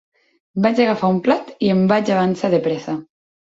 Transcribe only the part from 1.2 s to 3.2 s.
plat i em vaig avançar de pressa.